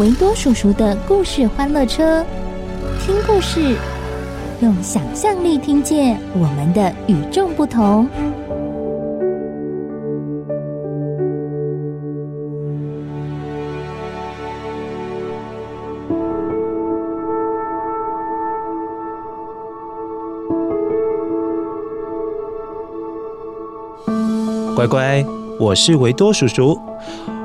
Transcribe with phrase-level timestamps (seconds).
[0.00, 2.24] 维多叔叔的故事欢乐车，
[3.00, 3.76] 听故事，
[4.60, 8.08] 用想象力听见我们的与众不同。
[24.74, 25.24] 乖乖，
[25.60, 26.76] 我是维多叔叔。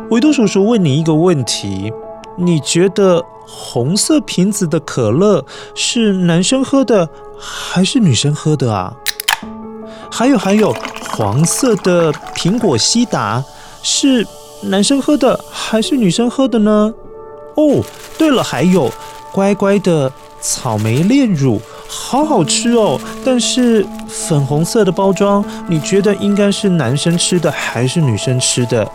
[0.10, 1.94] 维多叔叔问你一个问题：
[2.40, 5.46] 你觉得红色瓶子的可乐
[5.76, 8.94] 是男生喝的还是女生喝的啊？
[10.10, 10.74] 还有还有，
[11.12, 13.44] 黄色的苹果西打
[13.84, 14.26] 是
[14.64, 16.94] 男生喝的还是女生喝的呢？
[17.56, 17.84] 哦，
[18.18, 18.92] 对了，还有
[19.32, 21.62] 乖乖的草莓炼乳。
[21.88, 28.90] 好好吃哦，但是粉红色的包装，你觉得应该是男生吃的还是女生吃的？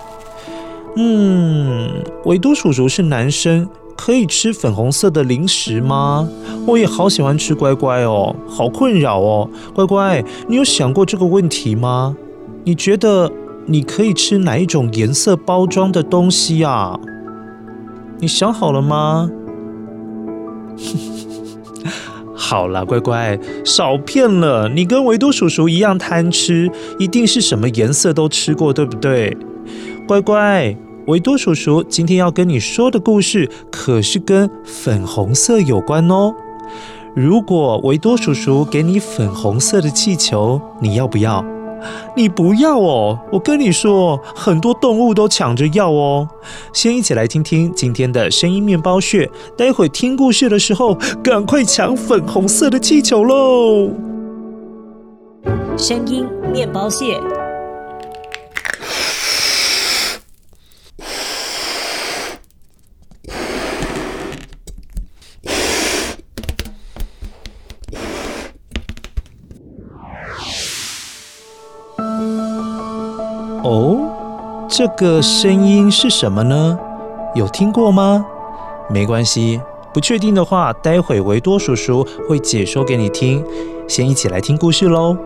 [0.96, 6.28] 嗯，维多叔叔是男生，可以吃粉红色的零食吗？
[6.66, 9.50] 我也好喜欢吃乖乖哦，好困扰哦。
[9.74, 12.16] 乖乖，你有想过这个问题吗？
[12.64, 13.30] 你觉得
[13.66, 16.98] 你可以吃哪一种颜色包装的东西呀？
[18.20, 19.28] 你想好了吗？
[22.36, 24.68] 好了，乖乖，少骗了。
[24.68, 29.36] 你跟维多叔叔一样贪吃，一定是什么颜色都吃过，对不对？
[30.06, 36.34] 乖乖，维多叔叔今天要跟你说的故事可是跟粉红色有关哦。
[37.14, 41.44] 如果维多叔叔给你粉红色的气球，你要不要？
[42.16, 46.26] 你不要哦，我跟你说，很多动物都抢着要哦。
[46.72, 53.90] 先一起来听听今天的声音面包屑，待会听故事的时候，赶快抢粉红色的气球喽！
[55.76, 57.20] 声音面包屑。
[73.64, 73.96] 哦，
[74.68, 76.78] 这个声音是什么呢？
[77.34, 78.24] 有听过吗？
[78.90, 79.58] 没关系，
[79.92, 83.42] 不确定的话，待会维多叔叔会解说给你听。
[83.88, 85.16] 先一起来听故事喽。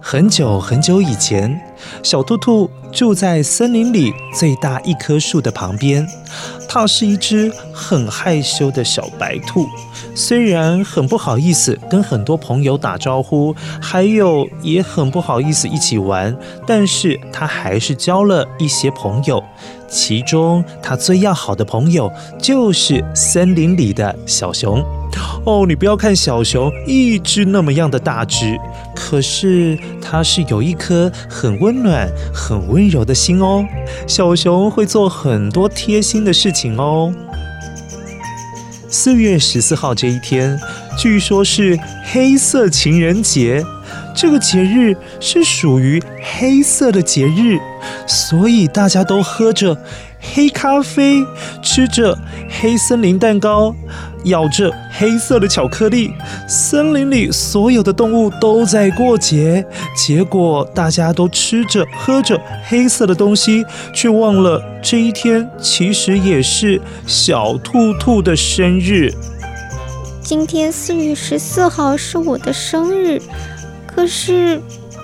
[0.00, 1.60] 很久很久以前，
[2.02, 6.06] 小兔兔住在森林里最大一棵树的旁边。
[6.68, 9.66] 它是一只很害羞的小白兔，
[10.14, 19.42] 虽然很不好意思跟很多朋友打招呼，还有也很不好意思一起玩，但是它还是交了一些朋友。
[19.88, 24.84] 其中，它最要好的朋友就是森林里的小熊。
[25.46, 28.58] 哦，你不要看小熊一只那么样的大只，
[28.98, 33.64] 可是它是有一颗很温暖、很温柔的心哦。
[34.08, 37.14] 小熊会做很多贴心的事情哦。
[38.90, 40.58] 四月十四号这一天，
[40.98, 41.78] 据说是
[42.10, 43.64] 黑色情人节，
[44.16, 47.56] 这个节日是属于黑色的节日，
[48.06, 49.78] 所以大家都喝着
[50.20, 51.24] 黑咖啡，
[51.62, 52.18] 吃着
[52.60, 53.74] 黑森林蛋糕。
[54.24, 56.12] 咬着黑色的巧克力，
[56.46, 59.64] 森林里所有的动物都在过节，
[59.96, 69.12] 结果大家都吃着喝着黑色的东西，却忘了这一天其实也是小兔兔的生日。
[70.20, 73.20] 今天四月十四号是我的生日，
[73.86, 74.60] 可是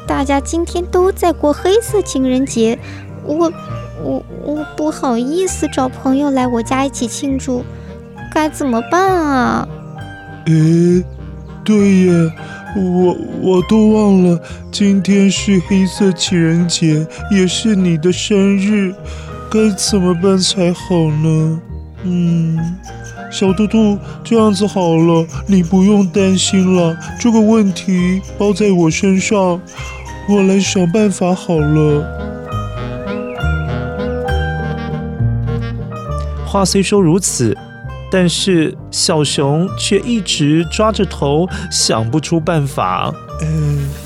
[0.07, 2.79] 大家今天都在过黑色情人节，
[3.25, 3.51] 我
[4.03, 7.65] 我我不好意思找朋友来我家一起庆祝，
[8.35, 9.69] 该怎么办啊？
[10.47, 11.05] 诶，
[11.65, 12.33] 对耶，
[12.77, 14.43] 我我都忘了，
[14.73, 18.93] 今天是黑色情人节，也是你的生日，
[19.49, 21.61] 该怎么办才好呢？
[22.03, 22.59] 嗯，
[23.31, 29.61] 小兔兔，这样子好了，你不用担心了，这个问题包在我身上，
[30.29, 32.05] 我来想办法好了。
[36.45, 37.57] 话虽说如此，
[38.17, 43.13] 但是小熊却一直抓着头，想不出办法。
[43.41, 43.49] 哎，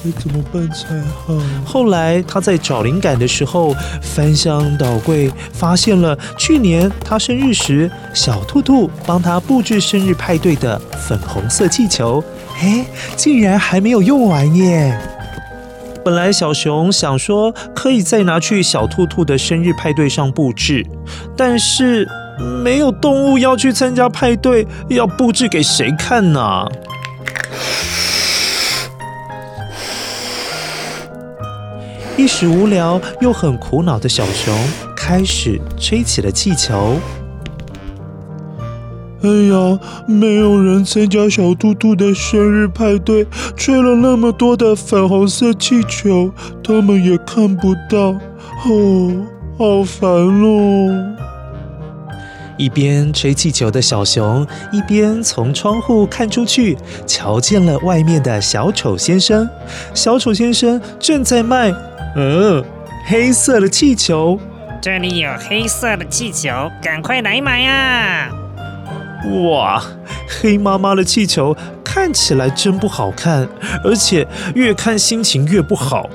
[0.02, 1.34] 该怎么办才好？
[1.62, 12.24] 后来他在找灵感的时候，翻箱倒柜，发现了去年他生日时小兔兔帮他布置生日派对的粉红色气球，
[12.62, 14.98] 哎，竟然还没有用完耶！
[16.02, 20.86] 本来小熊想说可以再拿去小兔兔的生日派对上布置，
[21.36, 22.08] 但是。
[22.38, 26.66] 没有动物要去参加派对，要布置给谁看呢？
[32.16, 34.52] 一时无聊又很苦恼的小熊
[34.96, 36.96] 开始吹起了气球。
[39.22, 43.26] 哎呀，没有人参加小兔兔的生日派对，
[43.56, 46.32] 吹了那么多的粉红色气球，
[46.62, 48.16] 他们也看不到，
[48.66, 49.26] 哦，
[49.56, 51.16] 好烦哦。
[52.58, 56.76] 一边吹气球的小熊，一边从窗户看出去，
[57.06, 59.48] 瞧见了外面的小丑先生。
[59.94, 61.72] 小丑先生正在卖，
[62.16, 62.62] 嗯，
[63.06, 64.38] 黑色的气球。
[64.82, 66.50] 这里有黑色的气球，
[66.82, 68.28] 赶快来买啊！
[69.50, 69.82] 哇，
[70.28, 73.48] 黑妈妈的气球看起来真不好看，
[73.84, 76.08] 而且越看心情越不好。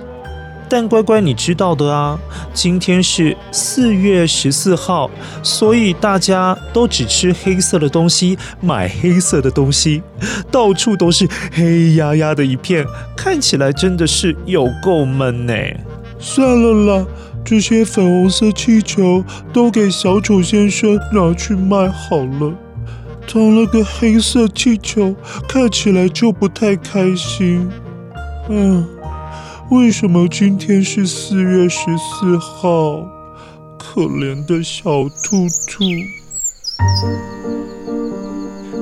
[0.75, 2.19] 但乖乖，你知道的啊，
[2.51, 5.07] 今天是四月十四号，
[5.43, 10.01] 所以大家都只吃黑色的东西，买黑色的东西，
[10.49, 12.83] 到处都是黑压压的一片，
[13.15, 15.53] 看起来真的是有够闷呢。
[16.17, 17.05] 算了啦，
[17.45, 19.23] 这些粉红色气球
[19.53, 22.51] 都给小丑先生拿去卖好了。
[23.27, 25.15] 装了个黑色气球，
[25.47, 27.69] 看起来就不太开心。
[28.49, 28.83] 嗯。
[29.71, 33.07] 为什么今天是四月十四号？
[33.77, 35.83] 可怜的小兔兔。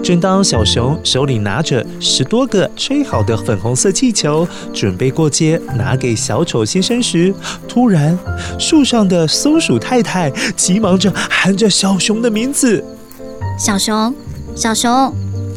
[0.03, 7.33] 正当小熊手里拿着十多个吹好的粉红色气球，准备过街拿给小丑先生时，
[7.67, 8.17] 突然
[8.59, 12.83] 树上的松鼠太太急忙着喊着小熊的名字
[13.57, 14.13] ：“小熊，
[14.55, 15.13] 小熊，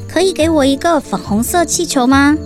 [0.06, 2.36] 可以给我一个粉红色气球吗？”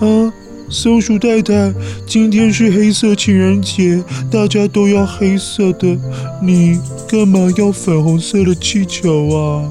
[0.00, 0.32] 啊。
[0.70, 1.72] 松鼠太太，
[2.06, 5.96] 今天是黑色情人节，大家都要黑色的，
[6.42, 6.78] 你
[7.08, 9.64] 干嘛要粉红色的气球啊？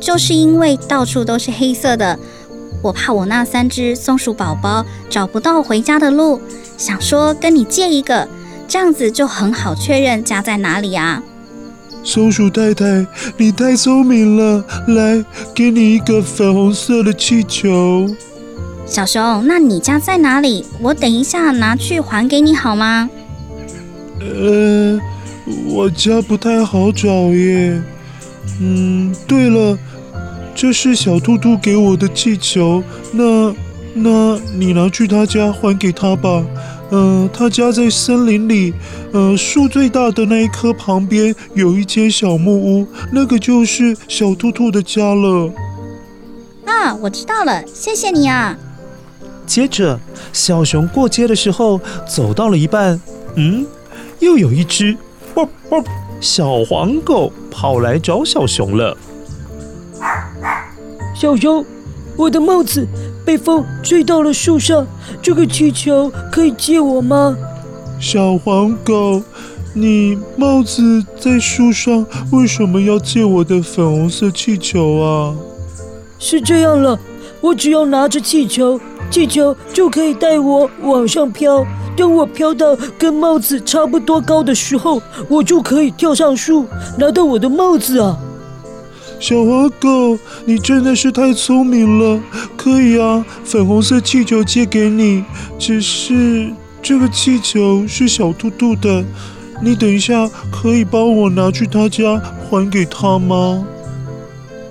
[0.00, 2.18] 就是因为到处都是黑色的，
[2.82, 6.40] 我怕我那三只松鼠宝宝找不到回家的路，
[6.76, 8.26] 想说跟你借一个，
[8.66, 11.22] 这样子就很好确认家在哪里啊。
[12.02, 13.06] 松鼠太太，
[13.36, 15.24] 你太聪明了，来，
[15.54, 18.08] 给你一个粉红色的气球。
[18.86, 20.64] 小熊，那你家在哪里？
[20.80, 23.10] 我等一下拿去还给你好吗？
[24.20, 24.98] 呃，
[25.68, 27.82] 我家不太好找耶。
[28.60, 29.76] 嗯，对了，
[30.54, 33.52] 这是小兔兔给我的气球，那
[33.92, 36.44] 那你拿去他家还给他吧。
[36.90, 38.72] 呃，他家在森林里，
[39.12, 45.52] 呃，树最大的那一棵旁边有一间小木屋，那个就是小兔兔的家了。
[46.64, 48.56] 啊，我知道了，谢谢你啊。
[49.46, 49.98] 接着，
[50.32, 53.00] 小熊过街的时候，走到了一半，
[53.36, 53.64] 嗯，
[54.18, 54.96] 又有一只
[55.34, 55.84] 汪汪
[56.20, 58.96] 小黄狗跑来找小熊了。
[61.14, 61.64] 小熊，
[62.16, 62.86] 我的帽子
[63.24, 64.86] 被风吹到了树上，
[65.22, 67.36] 这个气球可以借我吗？
[67.98, 69.22] 小黄狗，
[69.72, 75.34] 你帽子在树上，为什么要借我的粉红色气球啊？
[76.18, 76.98] 是这样了，
[77.40, 78.78] 我只要拿着气球。
[79.10, 86.66] 气球就可以带我往上飘，等我飘到跟帽子差不多高的时候，我就可以跳上树
[86.98, 88.18] 拿到我的帽子啊！
[89.18, 92.20] 小黄狗，你真的是太聪明了，
[92.56, 95.24] 可以啊，粉红色气球借给你，
[95.58, 96.50] 只是
[96.82, 99.02] 这个气球是小兔兔的，
[99.62, 102.20] 你等一下可以帮我拿去他家
[102.50, 103.64] 还给他吗？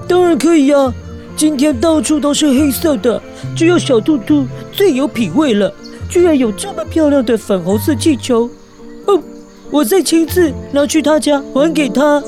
[0.08, 0.94] 当然可以呀。
[1.36, 3.22] 今天到处都是黑色的，
[3.56, 5.72] 只有小兔兔最有品味了，
[6.10, 8.50] 居然有这么漂亮的粉红色气球。
[9.06, 9.22] 哦，
[9.70, 12.24] 我再亲自拿去他家还给他。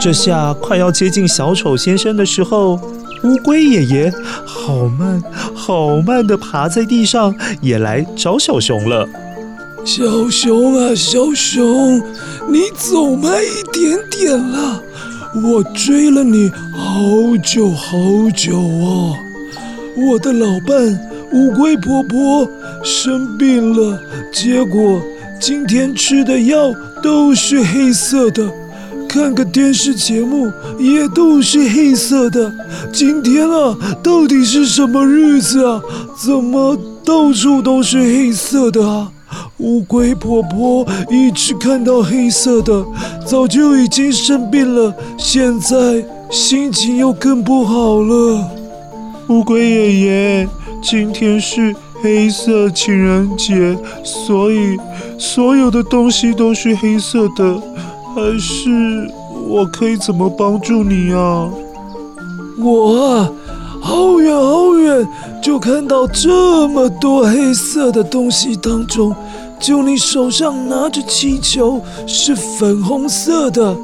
[0.00, 2.80] 这下快要接近小丑先生的时候，
[3.24, 4.12] 乌龟爷爷
[4.46, 5.22] 好慢
[5.54, 9.06] 好慢地爬在地上，也来找小熊了。
[9.84, 12.00] 小熊啊，小熊，
[12.48, 14.80] 你走慢一点点了，
[15.42, 17.96] 我追了你好久好
[18.34, 19.16] 久哦。
[19.96, 20.98] 我的老伴
[21.32, 22.48] 乌龟婆婆
[22.84, 23.98] 生病了，
[24.32, 25.02] 结果
[25.40, 26.72] 今天吃的药
[27.02, 28.48] 都是黑色的。
[29.08, 32.50] 看个电视节目也都是黑色的。
[32.92, 35.82] 今天啊，到底是什么日子啊？
[36.16, 39.10] 怎么到处都是黑色的啊？
[39.62, 42.84] 乌龟婆婆一直看到黑色的，
[43.24, 48.50] 早就已经生病了，现在心情又更不好了。
[49.28, 50.48] 乌龟爷爷，
[50.82, 54.76] 今天是黑色情人节，所以
[55.16, 57.62] 所有的东西都是黑色的。
[58.14, 59.08] 还是
[59.48, 61.48] 我可以怎么帮助你啊？
[62.58, 63.32] 我啊，
[63.80, 65.08] 好远好远
[65.42, 69.14] 就看到这么多黑色的东西当中，
[69.62, 73.76] 就你手上拿着气球是粉红色的。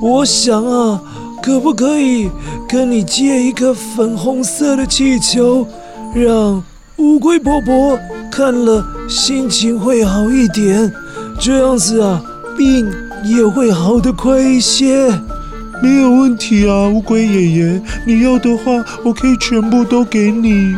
[0.00, 1.02] 我想啊，
[1.42, 2.30] 可不可以
[2.68, 5.66] 跟你借一个粉红色的气球，
[6.14, 6.62] 让
[6.98, 7.98] 乌龟婆婆
[8.30, 10.92] 看了心情会好一点？
[11.40, 12.22] 这样子啊，
[12.56, 12.88] 病。
[13.26, 15.08] 也会好得快一些，
[15.82, 20.76] 没有问题啊，乌龟爷爷，你要的话，我可以全部都给你。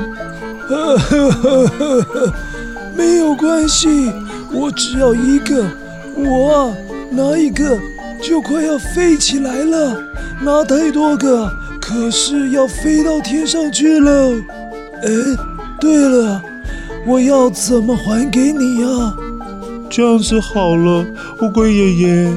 [2.97, 4.13] 没有关系，
[4.59, 5.71] 我只要一个，
[6.17, 6.75] 我啊，
[7.11, 7.79] 拿一个
[8.23, 10.03] 就快要飞起来了，
[10.41, 14.33] 拿太多个，可是要飞到天上去了。
[15.03, 15.09] 哎，
[15.79, 16.43] 对了，
[17.07, 19.15] 我要怎么还给你啊？
[19.91, 21.05] 这样子好了，
[21.43, 22.29] 乌龟爷爷，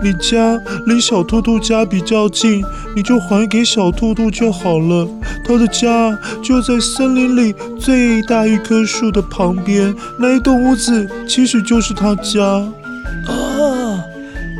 [0.00, 2.64] 你家离小兔兔家比较近，
[2.96, 5.06] 你就还给小兔兔就好了。
[5.44, 12.42] 他的家就在森林里最大一棵树的旁边，那一栋屋子其实就是他家。
[13.28, 14.02] 啊，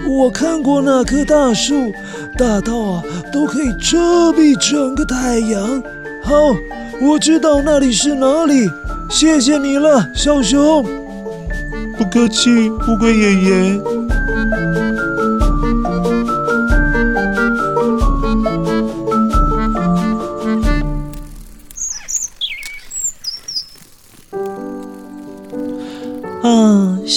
[0.07, 1.91] 我看过那棵大树，
[2.37, 3.03] 大到啊
[3.33, 5.83] 都可以遮蔽整个太阳。
[6.23, 6.35] 好，
[7.01, 8.69] 我知道那里是哪里，
[9.09, 10.85] 谢谢你了，小熊。
[11.97, 13.81] 不客气，乌龟爷爷。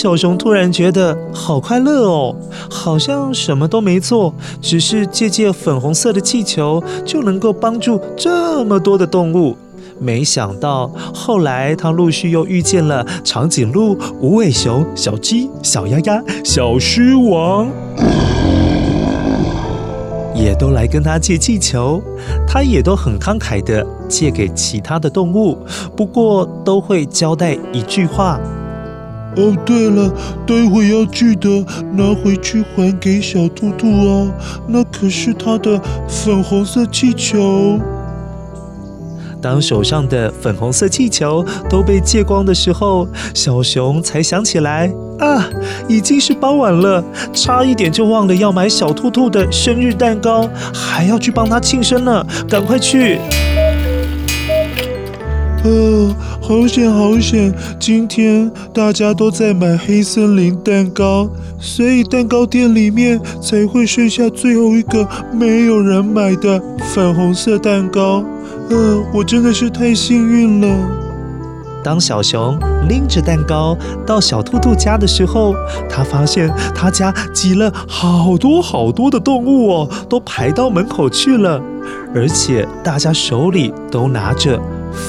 [0.02, 2.34] 小熊突然觉得好快乐哦，
[2.70, 9.58] 好像什么都没做，只是借借粉红色的气球，就能够帮助这么多的动物。
[10.00, 17.68] 没想到后来，他陆续又遇见了长颈鹿、无尾熊、小鸡、小鸭鸭、小狮王，
[20.34, 22.02] 也都来跟他借气球。
[22.48, 25.58] 他也都很慷慨地借给其他的动物，
[25.94, 28.40] 不过都会交代一句话：
[29.36, 30.12] 哦，对了，
[30.46, 34.32] 待会要记得拿回去还给小兔兔哦，
[34.68, 37.80] 那可是他的粉红色气球。
[39.42, 45.50] 当手上的粉红色气球都被借光的时候，小熊才想起来啊，
[45.88, 53.18] 已经是傍晚了，差一点就忘了要买小兔兔的生日蛋糕，还要去帮他庆生呢，赶快去！
[55.64, 56.16] 呃，
[56.50, 61.30] 好险好险，今天大家都在买黑森林蛋糕，
[61.60, 68.24] 所以蛋糕店里面才会剩下最后一个没有人买的粉红色蛋糕。
[68.72, 70.76] 呃，我真的是太幸运了。
[71.84, 75.54] 当小熊拎着蛋糕到小兔兔家的时候，
[75.88, 81.62] 他发现他家挤了好多好多的动物哦，都排到门口去了，
[82.16, 84.60] 而且大家手里都拿着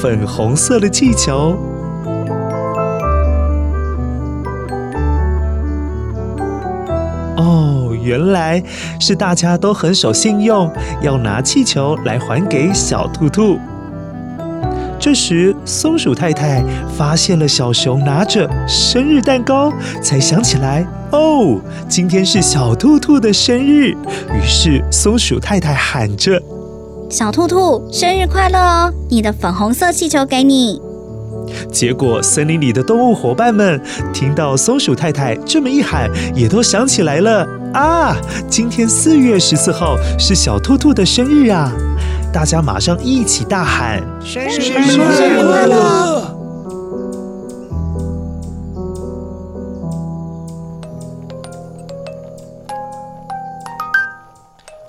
[0.00, 1.56] 粉红色的气球。
[7.36, 8.62] 哦，原来
[8.98, 10.70] 是大家都很守信用，
[11.02, 13.58] 要拿气球来还给小兔兔。
[14.98, 16.62] 这时，松鼠太太
[16.94, 23.92] 发现了小熊拿着生日蛋糕，才想起来哦，今天是小兔兔的生日。
[24.30, 26.38] 于是，松鼠太太喊着
[27.10, 28.94] ：“小兔兔，生日快乐哦！
[29.08, 30.80] 你的粉红色气球给你。”
[31.72, 33.80] 结果，森林里的动物伙伴们
[34.12, 38.16] 听到松鼠太太这么一喊，也都想起来了啊！
[38.48, 41.72] 今天四月十四号是小兔兔的生日啊！
[42.32, 46.29] 大家马上一起大喊：生日生日快乐！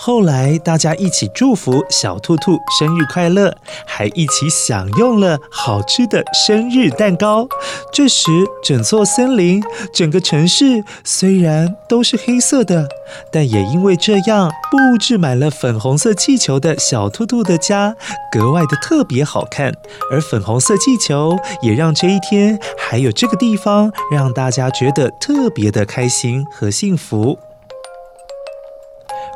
[0.04, 3.56] 后来，大家一起祝福小兔兔生日快乐，
[3.86, 7.48] 还一起享用了好吃的生日蛋糕。
[7.94, 8.32] 这时，
[8.64, 9.62] 整座森林、
[9.94, 12.90] 整个城市虽然都是黑色的，
[13.32, 17.96] 但也因为这样，布置满了粉红色气球的小兔兔的家
[18.32, 19.72] 格外的特别好看。
[20.12, 27.38] 而粉红色气球也让这一天还有这个地方让大家觉得特别的开心和幸福。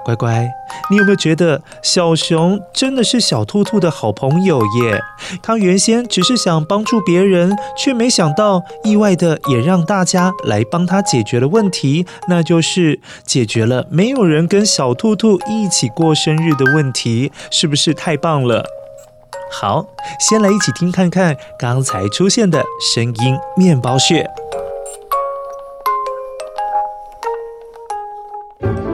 [0.05, 0.47] 乖乖，
[0.91, 5.01] 你有没有觉得小熊真的是小兔兔的好朋友耶？
[5.41, 18.63] 他原先只是想帮助别人，却没想到意外的也让大家来帮他解决了问题，那就是解决了没有人跟小兔兔一起过生日的问题，是不是太棒了？
[19.51, 19.87] 好，
[20.19, 24.29] 先来一起听看看刚才出现的声音面包屑。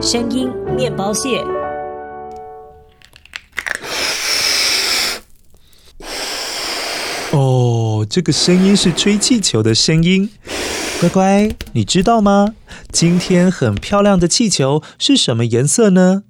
[0.02, 1.44] 声音面包屑。
[7.30, 10.28] 哦，这个声音是吹气球的声音。
[10.98, 12.56] 乖乖，你知道吗？
[12.90, 16.24] 今天很漂亮的气球是什么颜色呢？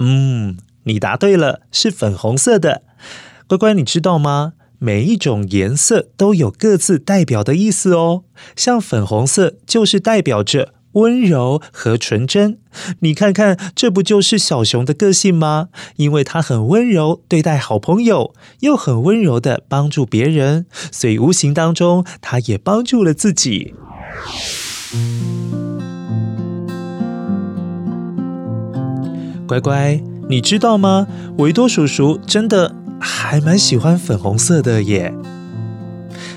[0.00, 2.82] 嗯，你答对了，是粉红色的。
[3.46, 4.54] 乖乖，你知道吗？
[4.80, 8.24] 每一种颜色都有各自代表的意思哦。
[8.56, 10.74] 像粉红色就是代表着。
[10.92, 12.58] 温柔和纯真，
[13.00, 15.68] 你看看，这不就是小熊的个性吗？
[15.96, 23.74] 因为他很温柔对待好朋友，又很温柔地帮助别人，所以无形当中，他也帮助了自己。
[29.46, 31.06] 乖乖，你知道吗？
[31.38, 35.14] 维多叔叔真的还蛮喜欢粉红色的耶。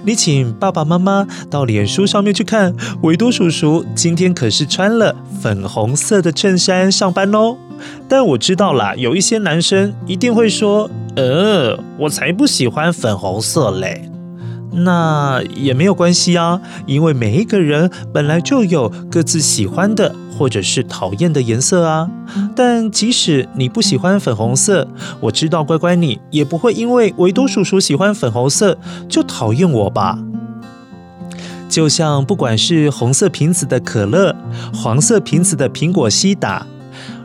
[0.05, 7.57] 你请爸爸妈妈到脸书上面去看，维多叔叔今天可是穿了粉红色的衬衫上班哦。
[8.07, 14.09] 但我知道啦，有一些男生一定会说：“呃，我才不喜欢粉红色嘞。”
[14.77, 22.09] 那也没有关系啊，因为每一个人本来就有各自喜欢的或者是讨厌的颜色啊。
[22.55, 24.87] 但即使你不喜欢粉红色，
[25.21, 30.19] 我知道乖乖你也不会因为维多叔叔喜欢粉红色就讨厌我吧？
[31.69, 34.35] 就像不管是红色瓶子的可乐，
[34.73, 36.65] 黄色瓶子的苹果西打。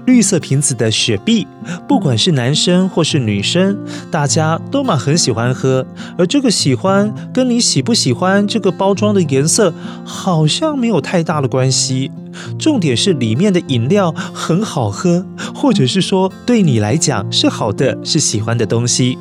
[0.06, 1.46] 绿色瓶子的雪碧，
[1.86, 3.78] 不管是男生或是女生，
[4.10, 5.86] 大家都蛮很喜欢喝。
[6.18, 9.72] 而这个喜欢跟你喜不喜欢这个包装的颜色，
[10.04, 12.10] 好像没有太大的关系。
[12.58, 19.18] 重点是里面的饮料很好喝，或者是说对你来讲是好的、是喜欢的东西。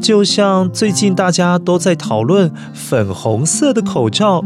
[0.00, 4.44] 就像最近大家都在讨论粉红色的口罩。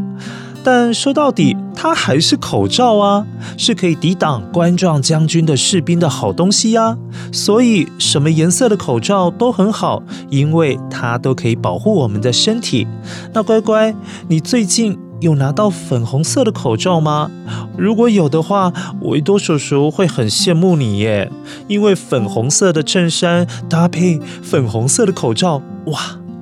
[0.64, 6.96] 但说到底，它还是口罩啊，是可以抵挡冠状将军的士兵的好东西呀。
[7.32, 12.86] 所以，什么颜色的口罩都很好，因为它都可以保护我们的身体。
[13.32, 13.94] 那乖乖，
[14.28, 17.30] 你最近有拿到粉红色的口罩吗？
[17.76, 21.30] 如果有的话，维多叔叔会很羡慕你耶，
[21.66, 25.98] 因为粉红色的衬衫搭配粉红色的口罩，哇，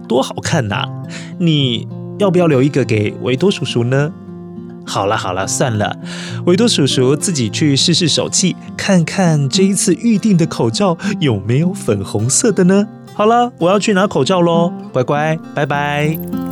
[0.06, 0.85] 多好看呐！
[1.38, 1.88] 你。
[2.20, 4.12] 要不要留一个给维多叔叔呢？
[4.87, 5.96] 好了好了，算了，
[6.44, 12.87] 维多叔叔自己去试试手气，看看这一次预定的口罩有没有粉红色的呢？
[13.14, 16.49] 好了，我要去拿口罩喽，乖乖，拜拜。